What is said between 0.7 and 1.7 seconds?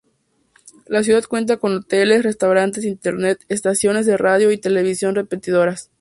La ciudad cuenta